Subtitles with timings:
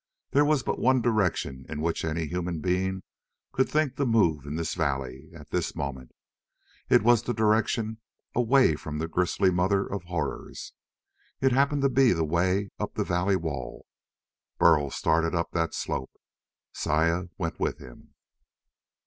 [0.31, 3.03] There was but one direction in which any human being
[3.51, 6.09] could think to move in this valley, at this moment.
[6.89, 7.99] It was the direction
[8.33, 10.73] away from the grisly mother of horrors.
[11.39, 13.85] It happened to be the way up the valley wall.
[14.57, 16.09] Burl started up that slope.
[16.73, 18.15] Saya went with him.